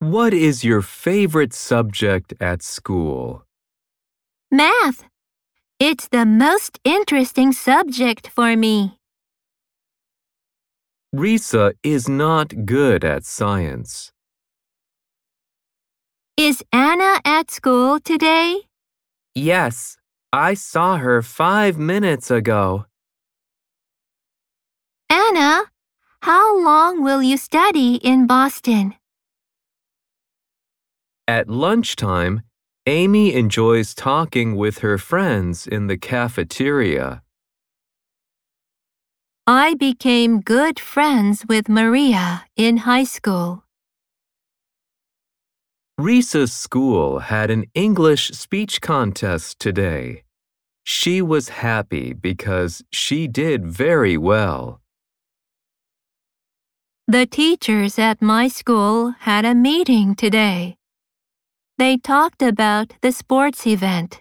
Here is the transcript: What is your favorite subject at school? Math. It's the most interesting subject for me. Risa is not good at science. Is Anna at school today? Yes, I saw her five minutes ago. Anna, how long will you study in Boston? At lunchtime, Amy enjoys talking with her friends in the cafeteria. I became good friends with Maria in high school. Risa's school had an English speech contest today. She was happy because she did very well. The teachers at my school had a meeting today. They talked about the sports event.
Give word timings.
What 0.00 0.32
is 0.32 0.64
your 0.64 0.80
favorite 0.80 1.52
subject 1.52 2.32
at 2.40 2.62
school? 2.62 3.44
Math. 4.50 5.04
It's 5.78 6.08
the 6.08 6.24
most 6.24 6.80
interesting 6.84 7.52
subject 7.52 8.26
for 8.26 8.56
me. 8.56 8.96
Risa 11.14 11.74
is 11.82 12.08
not 12.08 12.64
good 12.64 13.04
at 13.04 13.26
science. 13.26 14.10
Is 16.38 16.64
Anna 16.72 17.20
at 17.22 17.50
school 17.50 18.00
today? 18.00 18.62
Yes, 19.34 19.98
I 20.32 20.54
saw 20.54 20.96
her 20.96 21.20
five 21.20 21.76
minutes 21.76 22.30
ago. 22.30 22.86
Anna, 25.10 25.64
how 26.22 26.58
long 26.58 27.02
will 27.04 27.22
you 27.22 27.36
study 27.36 27.96
in 27.96 28.26
Boston? 28.26 28.94
At 31.30 31.48
lunchtime, 31.48 32.42
Amy 32.86 33.34
enjoys 33.34 33.94
talking 33.94 34.56
with 34.56 34.78
her 34.78 34.98
friends 34.98 35.64
in 35.64 35.86
the 35.86 35.96
cafeteria. 35.96 37.22
I 39.46 39.74
became 39.74 40.40
good 40.40 40.80
friends 40.80 41.46
with 41.48 41.68
Maria 41.68 42.46
in 42.56 42.78
high 42.78 43.04
school. 43.04 43.62
Risa's 45.96 46.52
school 46.52 47.20
had 47.20 47.48
an 47.48 47.66
English 47.74 48.30
speech 48.30 48.80
contest 48.80 49.60
today. 49.60 50.24
She 50.82 51.22
was 51.22 51.60
happy 51.62 52.12
because 52.12 52.82
she 52.90 53.28
did 53.28 53.64
very 53.68 54.16
well. 54.16 54.80
The 57.06 57.24
teachers 57.24 58.00
at 58.00 58.20
my 58.20 58.48
school 58.48 59.14
had 59.20 59.44
a 59.44 59.54
meeting 59.54 60.16
today. 60.16 60.79
They 61.80 61.96
talked 61.96 62.42
about 62.42 62.92
the 63.00 63.10
sports 63.10 63.66
event. 63.66 64.20